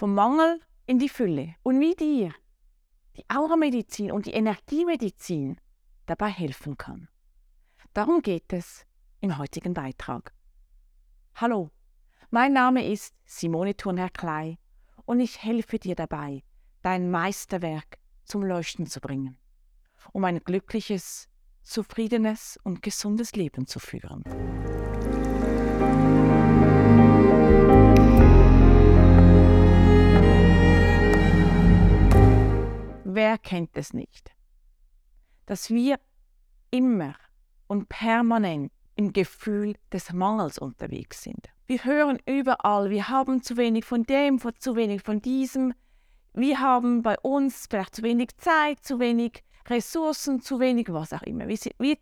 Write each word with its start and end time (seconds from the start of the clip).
vom 0.00 0.14
Mangel 0.14 0.58
in 0.86 0.98
die 0.98 1.10
Fülle 1.10 1.56
und 1.62 1.78
wie 1.78 1.94
dir 1.94 2.32
die 3.18 3.24
Auramedizin 3.28 4.10
und 4.10 4.24
die 4.24 4.32
Energiemedizin 4.32 5.60
dabei 6.06 6.28
helfen 6.28 6.78
kann. 6.78 7.10
Darum 7.92 8.22
geht 8.22 8.50
es 8.50 8.86
im 9.20 9.36
heutigen 9.36 9.74
Beitrag. 9.74 10.32
Hallo, 11.34 11.70
mein 12.30 12.54
Name 12.54 12.90
ist 12.90 13.14
Simone 13.26 13.76
Thurnherr-Klei 13.76 14.56
und 15.04 15.20
ich 15.20 15.42
helfe 15.42 15.78
dir 15.78 15.96
dabei, 15.96 16.44
dein 16.80 17.10
Meisterwerk 17.10 17.98
zum 18.24 18.42
Leuchten 18.42 18.86
zu 18.86 19.02
bringen, 19.02 19.36
um 20.14 20.24
ein 20.24 20.38
glückliches, 20.38 21.28
zufriedenes 21.60 22.58
und 22.64 22.80
gesundes 22.80 23.32
Leben 23.32 23.66
zu 23.66 23.78
führen. 23.78 24.24
Wer 33.22 33.36
kennt 33.36 33.76
es 33.76 33.92
nicht? 33.92 34.32
Dass 35.44 35.68
wir 35.68 36.00
immer 36.70 37.16
und 37.66 37.90
permanent 37.90 38.72
im 38.94 39.12
Gefühl 39.12 39.74
des 39.92 40.10
Mangels 40.14 40.58
unterwegs 40.58 41.22
sind. 41.22 41.50
Wir 41.66 41.84
hören 41.84 42.18
überall, 42.24 42.88
wir 42.88 43.10
haben 43.10 43.42
zu 43.42 43.58
wenig 43.58 43.84
von 43.84 44.04
dem, 44.04 44.40
zu 44.58 44.74
wenig 44.74 45.02
von 45.02 45.20
diesem. 45.20 45.74
Wir 46.32 46.60
haben 46.60 47.02
bei 47.02 47.18
uns 47.18 47.66
vielleicht 47.68 47.96
zu 47.96 48.02
wenig 48.04 48.38
Zeit, 48.38 48.82
zu 48.82 48.98
wenig 48.98 49.44
Ressourcen, 49.68 50.40
zu 50.40 50.58
wenig 50.58 50.90
was 50.90 51.12
auch 51.12 51.22
immer. 51.24 51.46
Wir, 51.46 51.58
wir 51.78 51.98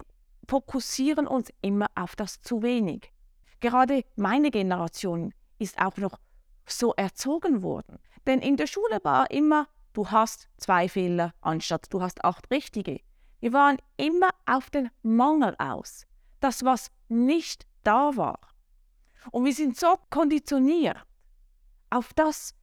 fokussieren 0.46 1.26
uns 1.26 1.48
immer 1.62 1.88
auf 1.96 2.14
das 2.14 2.42
zu 2.42 2.62
wenig. 2.62 3.12
Gerade 3.58 4.04
meine 4.14 4.52
Generation 4.52 5.34
ist 5.58 5.80
auch 5.80 5.96
noch 5.96 6.16
so 6.64 6.94
erzogen 6.94 7.64
worden. 7.64 7.98
Denn 8.24 8.38
in 8.38 8.56
der 8.56 8.68
Schule 8.68 9.00
war 9.02 9.32
immer, 9.32 9.66
du 9.92 10.10
hast 10.10 10.48
zwei 10.56 10.88
Fehler 10.88 11.32
anstatt 11.40 11.92
du 11.92 12.00
hast 12.00 12.24
acht 12.24 12.50
richtige. 12.50 13.00
Wir 13.40 13.52
waren 13.52 13.78
immer 13.96 14.30
auf 14.46 14.70
den 14.70 14.90
Mangel 15.02 15.54
aus. 15.58 16.06
Das, 16.40 16.64
was 16.64 16.90
nicht 17.08 17.66
da 17.84 18.16
war. 18.16 18.38
Und 19.30 19.44
wir 19.44 19.52
sind 19.52 19.76
so 19.76 19.96
konditioniert, 20.10 21.04
auf 21.90 22.12
das 22.14 22.54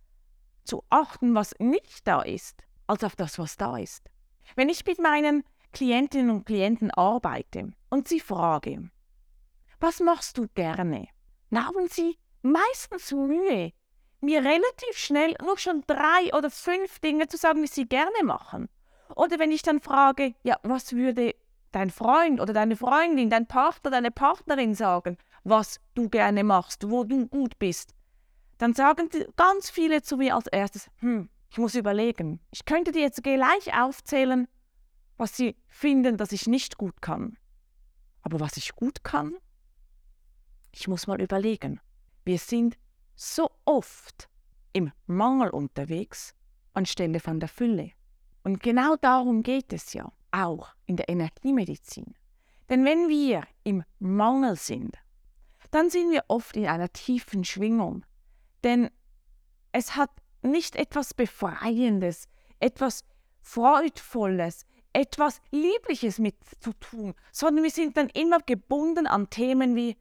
zu 0.63 0.83
achten, 0.89 1.35
was 1.35 1.53
nicht 1.59 2.07
da 2.07 2.21
ist, 2.21 2.63
als 2.87 3.03
auf 3.03 3.15
das, 3.15 3.37
was 3.39 3.57
da 3.57 3.77
ist. 3.77 4.09
Wenn 4.55 4.69
ich 4.69 4.85
mit 4.85 4.99
meinen 4.99 5.43
Klientinnen 5.73 6.29
und 6.29 6.45
Klienten 6.45 6.91
arbeite 6.91 7.71
und 7.89 8.07
sie 8.07 8.19
frage, 8.19 8.89
was 9.79 9.99
machst 9.99 10.37
du 10.37 10.47
gerne? 10.55 11.07
Haben 11.53 11.87
sie 11.89 12.17
meistens 12.41 13.11
Mühe, 13.11 13.71
mir 14.25 14.43
relativ 14.43 14.95
schnell 14.95 15.35
nur 15.43 15.57
schon 15.57 15.83
drei 15.87 16.33
oder 16.33 16.49
fünf 16.49 16.99
Dinge 16.99 17.27
zu 17.27 17.37
sagen, 17.37 17.61
die 17.61 17.67
sie 17.67 17.85
gerne 17.85 18.23
machen. 18.23 18.69
Oder 19.15 19.39
wenn 19.39 19.51
ich 19.51 19.61
dann 19.61 19.81
frage, 19.81 20.33
ja, 20.43 20.57
was 20.63 20.93
würde 20.93 21.35
dein 21.71 21.89
Freund 21.89 22.39
oder 22.39 22.53
deine 22.53 22.75
Freundin, 22.75 23.29
dein 23.29 23.47
Partner, 23.47 23.91
deine 23.91 24.11
Partnerin 24.11 24.73
sagen, 24.73 25.17
was 25.43 25.79
du 25.93 26.09
gerne 26.09 26.43
machst, 26.43 26.89
wo 26.89 27.03
du 27.03 27.27
gut 27.27 27.59
bist, 27.59 27.93
dann 28.57 28.73
sagen 28.73 29.09
ganz 29.35 29.69
viele 29.69 30.01
zu 30.01 30.17
mir 30.17 30.35
als 30.35 30.47
erstes, 30.47 30.89
hm, 30.99 31.29
ich 31.49 31.57
muss 31.57 31.75
überlegen. 31.75 32.39
Ich 32.51 32.65
könnte 32.65 32.91
dir 32.91 33.01
jetzt 33.01 33.23
gleich 33.23 33.77
aufzählen, 33.77 34.47
was 35.17 35.35
sie 35.37 35.55
finden, 35.67 36.17
dass 36.17 36.31
ich 36.31 36.47
nicht 36.47 36.77
gut 36.77 37.01
kann. 37.01 37.37
Aber 38.21 38.39
was 38.39 38.57
ich 38.57 38.75
gut 38.75 39.03
kann, 39.03 39.35
ich 40.71 40.87
muss 40.87 41.07
mal 41.07 41.21
überlegen. 41.21 41.79
Wir 42.23 42.39
sind 42.39 42.77
so 43.15 43.49
oft 43.65 44.29
im 44.73 44.91
Mangel 45.07 45.49
unterwegs 45.49 46.35
anstelle 46.73 47.19
von 47.19 47.39
der 47.39 47.49
Fülle. 47.49 47.91
Und 48.43 48.61
genau 48.61 48.95
darum 48.97 49.41
geht 49.41 49.73
es 49.73 49.93
ja 49.93 50.11
auch 50.31 50.69
in 50.85 50.97
der 50.97 51.09
Energiemedizin. 51.09 52.13
Denn 52.69 52.83
wenn 52.85 53.09
wir 53.09 53.43
im 53.63 53.83
Mangel 53.99 54.55
sind, 54.55 54.97
dann 55.71 55.89
sind 55.89 56.11
wir 56.11 56.25
oft 56.27 56.55
in 56.55 56.67
einer 56.67 56.91
tiefen 56.91 57.43
Schwingung. 57.43 58.05
Denn 58.63 58.89
es 59.71 59.95
hat 59.95 60.11
nicht 60.41 60.75
etwas 60.75 61.13
Befreiendes, 61.13 62.27
etwas 62.59 63.03
Freudvolles, 63.41 64.65
etwas 64.93 65.41
Liebliches 65.51 66.19
mit 66.19 66.35
zu 66.59 66.73
tun, 66.73 67.13
sondern 67.31 67.63
wir 67.63 67.71
sind 67.71 67.97
dann 67.97 68.09
immer 68.09 68.39
gebunden 68.39 69.07
an 69.07 69.29
Themen 69.29 69.75
wie, 69.75 69.97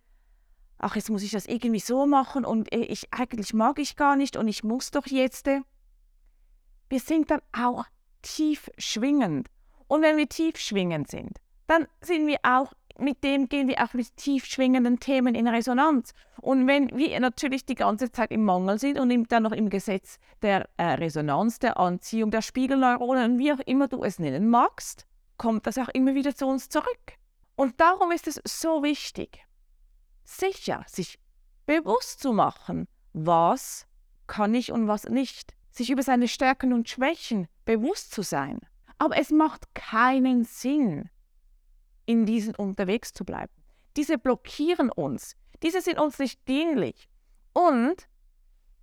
ach, 0.85 0.97
jetzt 0.97 1.11
muss 1.11 1.23
ich 1.23 1.31
das 1.31 1.47
irgendwie 1.47 1.81
so 1.81 2.07
machen 2.07 2.45
und 2.45 2.73
äh, 2.73 2.85
ich 2.85 3.13
eigentlich 3.13 3.55
mag 3.55 3.79
ich 3.79 3.97
gar 3.97 4.17
nicht 4.17 4.37
und 4.37 4.49
ich 4.49 4.63
muss 4.63 4.91
doch 4.91 5.07
jetzt. 5.07 5.47
Wir 5.47 7.01
sind 7.01 7.31
dann 7.31 7.41
auch 7.53 7.87
tief 8.23 8.71
schwingend. 8.79 9.49
Und 9.89 10.03
wenn 10.03 10.17
wir 10.17 10.29
tief 10.29 10.59
schwingend 10.59 11.11
sind, 11.11 11.39
dann 11.67 11.89
sind 12.01 12.27
wir 12.27 12.39
auch 12.43 12.73
mit 12.99 13.25
dem 13.25 13.49
gehen 13.49 13.67
wir 13.67 13.83
auch 13.83 13.93
mit 13.95 14.17
tief 14.17 14.45
schwingenden 14.45 15.01
Themen 15.01 15.35
in 15.35 15.49
Resonanz. 15.49 16.13
Und 16.41 16.69
wenn 16.69 16.97
wir 16.97 17.19
natürlich 17.19 17.65
die 17.65 17.75
ganze 17.75 18.13
Zeit 18.13 18.31
im 18.31 18.45
Mangel 18.45 18.79
sind 18.79 19.01
und 19.01 19.33
dann 19.33 19.43
noch 19.43 19.53
im 19.53 19.69
Gesetz 19.69 20.19
der 20.43 20.69
äh, 20.77 20.85
Resonanz, 20.85 21.59
der 21.59 21.79
Anziehung, 21.79 22.31
der 22.31 22.43
Spiegelneuronen, 22.43 23.39
wie 23.39 23.53
auch 23.53 23.59
immer 23.67 23.89
du 23.89 24.05
es 24.05 24.19
nennen 24.19 24.49
magst, 24.49 25.07
kommt 25.39 25.67
das 25.67 25.79
auch 25.79 25.89
immer 25.89 26.15
wieder 26.15 26.37
zu 26.37 26.47
uns 26.47 26.69
zurück. 26.69 27.15
Und 27.57 27.81
darum 27.81 28.13
ist 28.13 28.29
es 28.29 28.41
so 28.45 28.83
wichtig, 28.85 29.45
sicher 30.25 30.85
sich 30.89 31.19
bewusst 31.67 32.21
zu 32.21 32.33
machen, 32.33 32.89
was 33.13 33.87
kann 34.27 34.55
ich 34.55 34.73
und 34.73 34.89
was 34.89 35.05
nicht. 35.05 35.55
Sich 35.71 35.91
über 35.91 36.03
seine 36.03 36.29
Stärken 36.29 36.73
und 36.73 36.89
Schwächen 36.89 37.49
bewusst 37.65 38.13
zu 38.13 38.23
sein. 38.23 38.61
Aber 38.99 39.19
es 39.19 39.31
macht 39.31 39.75
keinen 39.75 40.45
Sinn, 40.45 41.11
in 42.07 42.27
diesen 42.27 42.55
unterwegs 42.55 43.13
zu 43.13 43.25
bleiben. 43.25 43.53
Diese 43.97 44.19
blockieren 44.19 44.91
uns. 44.91 45.37
Diese 45.63 45.81
sind 45.81 45.99
uns 45.99 46.19
nicht 46.19 46.47
dienlich. 46.49 47.09
Und 47.53 48.09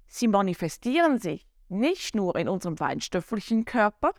sie 0.08 0.28
manifestieren 0.28 1.20
sich 1.20 1.48
nicht 1.70 2.16
nur 2.16 2.36
in 2.36 2.50
unserem 2.50 2.78
feinstofflichen 2.78 3.66
Körper, 3.66 4.14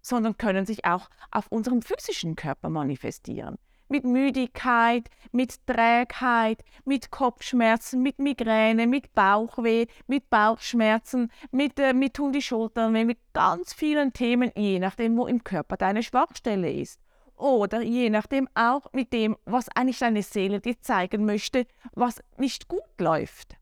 sondern 0.00 0.36
können 0.36 0.66
sich 0.66 0.84
auch 0.84 1.08
auf 1.32 1.48
unserem 1.48 1.82
physischen 1.82 2.36
Körper 2.36 2.68
manifestieren. 2.68 3.56
Mit 3.88 4.04
Müdigkeit, 4.04 5.08
mit 5.32 5.66
Trägheit, 5.66 6.64
mit 6.84 7.10
Kopfschmerzen, 7.10 8.02
mit 8.02 8.18
Migräne, 8.18 8.86
mit 8.86 9.14
Bauchweh, 9.14 9.86
mit 10.06 10.28
Bauchschmerzen, 10.28 11.30
mit, 11.50 11.78
äh, 11.78 11.92
mit 11.92 12.14
tun 12.14 12.32
die 12.32 12.42
Schultern 12.42 12.94
weh, 12.94 13.04
mit 13.04 13.18
ganz 13.32 13.72
vielen 13.72 14.12
Themen, 14.12 14.50
je 14.56 14.78
nachdem, 14.78 15.16
wo 15.16 15.26
im 15.26 15.44
Körper 15.44 15.76
deine 15.76 16.02
Schwachstelle 16.02 16.72
ist 16.72 17.00
oder 17.36 17.82
je 17.82 18.10
nachdem 18.10 18.48
auch 18.54 18.92
mit 18.92 19.12
dem, 19.12 19.36
was 19.44 19.68
eigentlich 19.74 19.98
deine 19.98 20.22
Seele 20.22 20.60
dir 20.60 20.80
zeigen 20.80 21.24
möchte, 21.24 21.66
was 21.92 22.22
nicht 22.38 22.68
gut 22.68 22.82
läuft. 22.98 23.56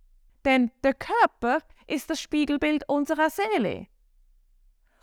Denn 0.45 0.71
der 0.83 0.95
Körper 0.95 1.59
ist 1.87 2.11
das 2.11 2.21
Spiegelbild 2.21 2.89
unserer 2.89 3.31
Seele. 3.31 3.87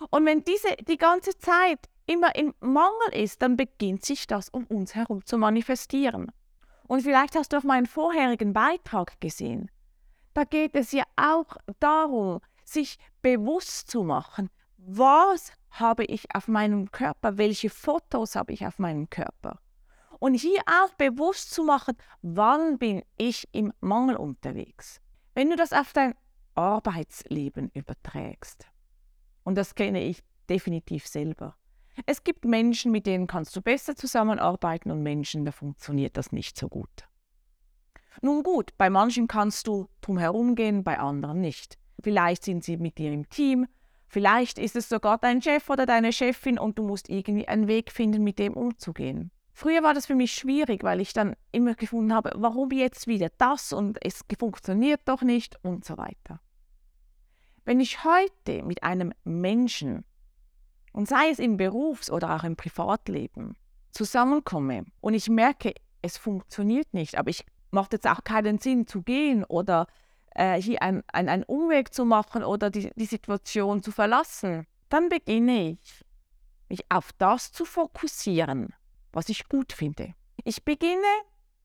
Und 0.09 0.25
wenn 0.25 0.43
diese 0.43 0.75
die 0.87 0.97
ganze 0.97 1.37
Zeit 1.37 1.89
immer 2.05 2.35
im 2.35 2.53
Mangel 2.59 3.13
ist, 3.13 3.41
dann 3.41 3.57
beginnt 3.57 4.05
sich 4.05 4.27
das 4.27 4.49
um 4.49 4.65
uns 4.65 4.95
herum 4.95 5.25
zu 5.25 5.37
manifestieren. 5.37 6.31
Und 6.87 7.01
vielleicht 7.01 7.35
hast 7.35 7.53
du 7.53 7.57
auf 7.57 7.63
meinen 7.63 7.85
vorherigen 7.85 8.53
Beitrag 8.53 9.19
gesehen. 9.21 9.71
Da 10.33 10.43
geht 10.43 10.75
es 10.75 10.91
ja 10.91 11.03
auch 11.15 11.57
darum, 11.79 12.41
sich 12.63 12.97
bewusst 13.21 13.89
zu 13.89 14.03
machen, 14.03 14.49
was 14.77 15.51
habe 15.69 16.03
ich 16.05 16.33
auf 16.35 16.47
meinem 16.47 16.91
Körper, 16.91 17.37
welche 17.37 17.69
Fotos 17.69 18.35
habe 18.35 18.53
ich 18.53 18.65
auf 18.65 18.79
meinem 18.79 19.09
Körper. 19.09 19.59
Und 20.19 20.35
hier 20.35 20.61
auch 20.67 20.93
bewusst 20.95 21.51
zu 21.51 21.63
machen, 21.63 21.95
wann 22.21 22.77
bin 22.77 23.03
ich 23.17 23.47
im 23.53 23.73
Mangel 23.79 24.17
unterwegs. 24.17 25.01
Wenn 25.33 25.49
du 25.49 25.55
das 25.55 25.73
auf 25.73 25.93
dein 25.93 26.13
Arbeitsleben 26.55 27.71
überträgst, 27.73 28.67
und 29.43 29.55
das 29.55 29.75
kenne 29.75 30.03
ich 30.03 30.23
definitiv 30.49 31.07
selber. 31.07 31.55
Es 32.05 32.23
gibt 32.23 32.45
Menschen, 32.45 32.91
mit 32.91 33.05
denen 33.05 33.27
kannst 33.27 33.55
du 33.55 33.61
besser 33.61 33.95
zusammenarbeiten 33.95 34.91
und 34.91 35.03
Menschen, 35.03 35.45
da 35.45 35.51
funktioniert 35.51 36.17
das 36.17 36.31
nicht 36.31 36.57
so 36.57 36.69
gut. 36.69 37.07
Nun 38.21 38.43
gut, 38.43 38.71
bei 38.77 38.89
manchen 38.89 39.27
kannst 39.27 39.67
du 39.67 39.87
drum 40.01 40.17
herum 40.17 40.55
gehen, 40.55 40.83
bei 40.83 40.99
anderen 40.99 41.41
nicht. 41.41 41.77
Vielleicht 42.01 42.43
sind 42.43 42.63
sie 42.63 42.77
mit 42.77 42.97
dir 42.97 43.11
im 43.11 43.29
Team, 43.29 43.67
Vielleicht 44.11 44.59
ist 44.59 44.75
es 44.75 44.89
sogar 44.89 45.19
dein 45.19 45.41
Chef 45.41 45.69
oder 45.69 45.85
deine 45.85 46.11
Chefin 46.11 46.59
und 46.59 46.77
du 46.77 46.83
musst 46.83 47.07
irgendwie 47.07 47.47
einen 47.47 47.69
Weg 47.69 47.93
finden, 47.93 48.25
mit 48.25 48.39
dem 48.39 48.55
umzugehen. 48.55 49.31
Früher 49.53 49.83
war 49.83 49.93
das 49.93 50.05
für 50.05 50.15
mich 50.15 50.33
schwierig, 50.33 50.83
weil 50.83 50.99
ich 50.99 51.13
dann 51.13 51.33
immer 51.53 51.75
gefunden 51.75 52.13
habe, 52.13 52.33
warum 52.35 52.71
jetzt 52.71 53.07
wieder 53.07 53.29
das 53.37 53.71
und 53.71 53.97
es 54.05 54.25
funktioniert 54.37 54.99
doch 55.05 55.21
nicht 55.21 55.57
und 55.63 55.85
so 55.85 55.97
weiter. 55.97 56.41
Wenn 57.63 57.79
ich 57.79 58.03
heute 58.03 58.63
mit 58.63 58.83
einem 58.83 59.13
Menschen, 59.23 60.03
und 60.91 61.07
sei 61.07 61.29
es 61.29 61.39
im 61.39 61.57
Berufs- 61.57 62.11
oder 62.11 62.35
auch 62.35 62.43
im 62.43 62.55
Privatleben, 62.55 63.55
zusammenkomme. 63.91 64.85
Und 64.99 65.13
ich 65.13 65.29
merke, 65.29 65.73
es 66.01 66.17
funktioniert 66.17 66.93
nicht, 66.93 67.17
aber 67.17 67.29
ich 67.29 67.45
macht 67.71 67.93
jetzt 67.93 68.07
auch 68.07 68.23
keinen 68.23 68.59
Sinn 68.59 68.87
zu 68.87 69.01
gehen 69.01 69.43
oder 69.43 69.87
äh, 70.35 70.61
hier 70.61 70.81
einen 70.81 71.03
ein 71.11 71.43
Umweg 71.43 71.93
zu 71.93 72.05
machen 72.05 72.43
oder 72.43 72.69
die, 72.69 72.91
die 72.95 73.05
Situation 73.05 73.83
zu 73.83 73.91
verlassen, 73.91 74.65
dann 74.89 75.09
beginne 75.09 75.71
ich, 75.71 76.05
mich 76.69 76.89
auf 76.89 77.11
das 77.13 77.51
zu 77.51 77.65
fokussieren, 77.65 78.73
was 79.11 79.29
ich 79.29 79.47
gut 79.49 79.73
finde. 79.73 80.13
Ich 80.43 80.63
beginne 80.63 81.01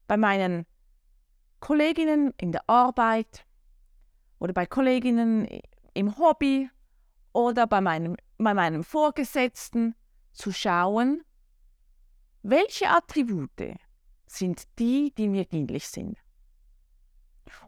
bei 0.07 0.17
meinen 0.17 0.67
Kolleginnen 1.61 2.35
in 2.39 2.53
der 2.53 2.69
Arbeit 2.69 3.45
oder 4.39 4.53
bei 4.53 4.67
Kolleginnen 4.67 5.49
im 5.95 6.19
Hobby 6.19 6.69
oder 7.33 7.67
bei 7.67 7.81
meinem, 7.81 8.17
bei 8.39 8.55
meinem 8.55 8.85
Vorgesetzten 8.85 9.95
zu 10.33 10.53
schauen, 10.53 11.23
welche 12.43 12.89
Attribute 12.89 13.77
sind 14.27 14.65
die, 14.79 15.13
die 15.17 15.29
mir 15.29 15.45
dienlich 15.45 15.89
sind. 15.89 16.19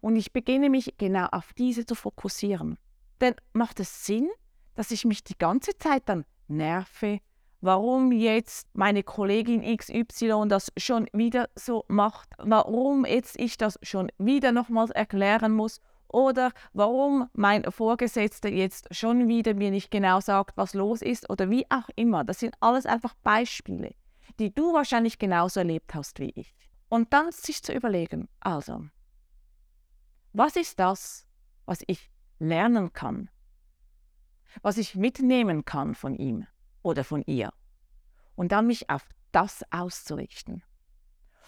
Und 0.01 0.17
ich 0.17 0.33
beginne 0.33 0.71
mich 0.71 0.95
genau 0.99 1.27
auf 1.27 1.53
diese 1.55 1.87
zu 1.87 1.95
fokussieren. 1.95 2.79
Denn 3.21 3.35
macht 3.53 3.81
es 3.81 4.07
Sinn, 4.07 4.29
dass 4.75 4.91
ich 4.91 5.05
mich 5.05 5.25
die 5.25 5.39
ganze 5.39 5.77
Zeit 5.79 6.09
dann 6.09 6.25
nerve, 6.47 7.21
warum 7.61 8.13
jetzt 8.13 8.69
meine 8.75 9.03
Kollegin 9.03 9.77
XY 9.77 10.45
das 10.49 10.73
schon 10.77 11.09
wieder 11.13 11.49
so 11.57 11.85
macht, 11.89 12.29
warum 12.39 13.05
jetzt 13.05 13.39
ich 13.39 13.57
das 13.57 13.79
schon 13.83 14.13
wieder 14.19 14.53
nochmals 14.53 14.91
erklären 14.91 15.53
muss 15.53 15.81
oder 16.09 16.53
warum 16.73 17.29
mein 17.35 17.71
Vorgesetzter 17.71 18.49
jetzt 18.49 18.95
schon 18.95 19.29
wieder 19.29 19.55
mir 19.55 19.71
nicht 19.71 19.91
genau 19.91 20.21
sagt, 20.21 20.57
was 20.57 20.75
los 20.75 21.03
ist 21.03 21.29
oder 21.31 21.51
wie 21.51 21.67
auch 21.71 21.89
immer. 21.97 22.25
Das 22.25 22.41
sind 22.41 22.55
alles 22.61 22.87
einfach 22.87 23.15
Beispiele, 23.23 23.95
die 24.39 24.55
du 24.55 24.73
wahrscheinlich 24.73 25.19
genauso 25.19 25.61
erlebt 25.61 25.95
hast 25.95 26.19
wie 26.19 26.33
ich. 26.35 26.55
Und 26.89 27.13
dann 27.13 27.31
sich 27.33 27.63
zu 27.63 27.73
überlegen, 27.73 28.29
also, 28.41 28.87
was 30.33 30.57
ist 30.57 30.79
das, 30.81 31.27
was 31.67 31.83
ich 31.87 32.11
lernen 32.39 32.93
kann? 32.93 33.29
Was 34.63 34.79
ich 34.79 34.95
mitnehmen 34.95 35.65
kann 35.65 35.95
von 35.95 36.15
ihm 36.15 36.47
oder 36.83 37.05
von 37.05 37.23
ihr? 37.27 37.53
Und 38.35 38.53
dann 38.53 38.67
mich 38.67 38.89
auf 38.89 39.07
das 39.33 39.63
auszurichten. 39.71 40.63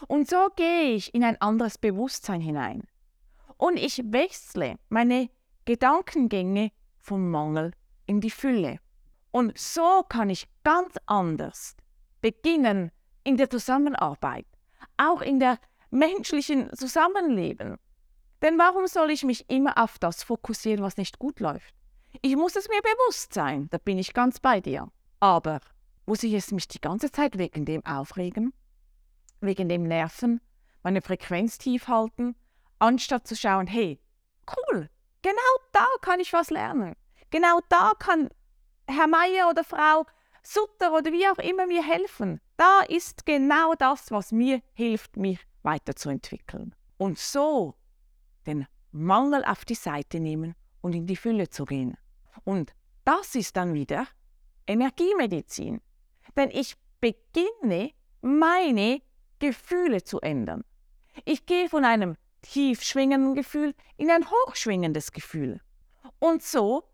Und 0.08 0.28
so 0.28 0.48
gehe 0.56 0.94
ich 0.94 1.14
in 1.14 1.24
ein 1.24 1.40
anderes 1.40 1.78
Bewusstsein 1.78 2.40
hinein. 2.40 2.89
Und 3.60 3.76
ich 3.76 4.00
wechsle 4.10 4.76
meine 4.88 5.28
Gedankengänge 5.66 6.72
vom 6.96 7.30
Mangel 7.30 7.72
in 8.06 8.22
die 8.22 8.30
Fülle. 8.30 8.78
Und 9.32 9.56
so 9.58 10.02
kann 10.08 10.30
ich 10.30 10.48
ganz 10.64 10.94
anders 11.04 11.76
beginnen 12.22 12.90
in 13.22 13.36
der 13.36 13.50
Zusammenarbeit, 13.50 14.46
auch 14.96 15.20
in 15.20 15.40
der 15.40 15.58
menschlichen 15.90 16.74
Zusammenleben. 16.74 17.76
Denn 18.40 18.58
warum 18.58 18.86
soll 18.86 19.10
ich 19.10 19.24
mich 19.24 19.50
immer 19.50 19.76
auf 19.76 19.98
das 19.98 20.22
fokussieren, 20.22 20.82
was 20.82 20.96
nicht 20.96 21.18
gut 21.18 21.38
läuft? 21.38 21.74
Ich 22.22 22.36
muss 22.36 22.56
es 22.56 22.66
mir 22.66 22.80
bewusst 22.80 23.34
sein, 23.34 23.68
da 23.70 23.76
bin 23.76 23.98
ich 23.98 24.14
ganz 24.14 24.40
bei 24.40 24.62
dir. 24.62 24.88
Aber 25.20 25.60
muss 26.06 26.22
ich 26.22 26.32
es 26.32 26.50
mich 26.50 26.66
die 26.66 26.80
ganze 26.80 27.12
Zeit 27.12 27.36
wegen 27.36 27.66
dem 27.66 27.84
aufregen, 27.84 28.54
wegen 29.42 29.68
dem 29.68 29.82
Nerven, 29.82 30.40
meine 30.82 31.02
Frequenz 31.02 31.58
tief 31.58 31.88
halten, 31.88 32.36
anstatt 32.80 33.26
zu 33.28 33.36
schauen, 33.36 33.66
hey, 33.66 34.00
cool, 34.56 34.90
genau 35.22 35.54
da 35.72 35.86
kann 36.00 36.18
ich 36.18 36.32
was 36.32 36.50
lernen. 36.50 36.96
Genau 37.30 37.60
da 37.68 37.92
kann 37.98 38.28
Herr 38.88 39.06
Meier 39.06 39.48
oder 39.48 39.62
Frau 39.62 40.04
Sutter 40.42 40.92
oder 40.92 41.12
wie 41.12 41.28
auch 41.28 41.38
immer 41.38 41.66
mir 41.66 41.84
helfen. 41.84 42.40
Da 42.56 42.80
ist 42.88 43.26
genau 43.26 43.74
das, 43.74 44.10
was 44.10 44.32
mir 44.32 44.62
hilft, 44.72 45.16
mich 45.16 45.38
weiterzuentwickeln. 45.62 46.74
Und 46.96 47.18
so 47.18 47.74
den 48.46 48.66
Mangel 48.90 49.44
auf 49.44 49.64
die 49.64 49.74
Seite 49.74 50.18
nehmen 50.18 50.54
und 50.80 50.94
in 50.94 51.06
die 51.06 51.16
Fülle 51.16 51.48
zu 51.50 51.64
gehen. 51.64 51.96
Und 52.44 52.72
das 53.04 53.34
ist 53.34 53.56
dann 53.56 53.74
wieder 53.74 54.06
Energiemedizin. 54.66 55.80
Denn 56.36 56.50
ich 56.50 56.76
beginne, 57.00 57.92
meine 58.22 59.02
Gefühle 59.38 60.02
zu 60.02 60.20
ändern. 60.20 60.64
Ich 61.24 61.46
gehe 61.46 61.68
von 61.68 61.84
einem 61.84 62.16
tief 62.42 62.82
schwingenden 62.82 63.34
Gefühl 63.34 63.74
in 63.96 64.10
ein 64.10 64.24
hochschwingendes 64.28 65.12
Gefühl. 65.12 65.60
Und 66.18 66.42
so 66.42 66.84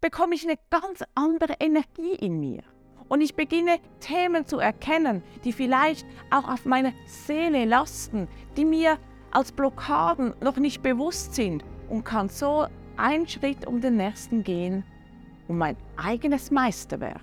bekomme 0.00 0.34
ich 0.34 0.44
eine 0.44 0.58
ganz 0.70 1.02
andere 1.14 1.54
Energie 1.60 2.14
in 2.14 2.40
mir. 2.40 2.62
Und 3.08 3.20
ich 3.20 3.34
beginne 3.34 3.78
Themen 4.00 4.46
zu 4.46 4.58
erkennen, 4.58 5.22
die 5.44 5.52
vielleicht 5.52 6.06
auch 6.30 6.48
auf 6.48 6.64
meiner 6.64 6.92
Seele 7.06 7.64
lasten, 7.64 8.28
die 8.56 8.64
mir 8.64 8.98
als 9.30 9.52
Blockaden 9.52 10.34
noch 10.40 10.56
nicht 10.56 10.82
bewusst 10.82 11.34
sind 11.34 11.64
und 11.88 12.04
kann 12.04 12.28
so 12.28 12.66
einen 12.96 13.28
Schritt 13.28 13.66
um 13.66 13.80
den 13.80 13.96
nächsten 13.96 14.42
gehen 14.42 14.84
und 15.48 15.58
mein 15.58 15.76
eigenes 15.96 16.50
Meisterwerk 16.50 17.20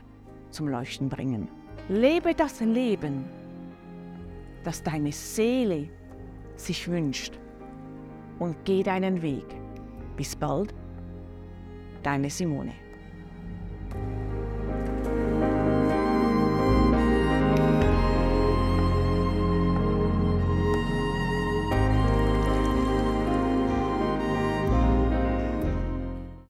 zum 0.51 0.67
Leuchten 0.67 1.09
bringen. 1.09 1.47
Lebe 1.89 2.35
das 2.35 2.59
Leben, 2.59 3.25
das 4.63 4.83
deine 4.83 5.11
Seele 5.11 5.89
sich 6.55 6.87
wünscht 6.87 7.39
und 8.41 8.55
geh 8.65 8.81
deinen 8.81 9.21
Weg. 9.21 9.45
Bis 10.17 10.35
bald, 10.35 10.73
deine 12.01 12.29
Simone. 12.29 12.73